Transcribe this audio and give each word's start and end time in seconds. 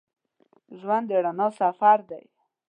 ژوند 0.79 1.05
د 1.09 1.11
رڼا 1.25 1.47
سفر 1.59 1.97
دی. 2.09 2.23